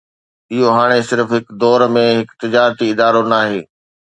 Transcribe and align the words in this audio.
اهو 0.53 0.67
هاڻي 0.77 0.99
صرف 1.09 1.27
هڪ 1.35 1.45
دور 1.61 1.79
۾ 1.99 2.05
هڪ 2.21 2.27
تجارتي 2.41 2.85
ادارو 2.93 3.23
ناهي 3.35 3.63